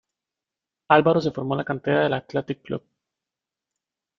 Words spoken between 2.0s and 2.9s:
del Athletic Club.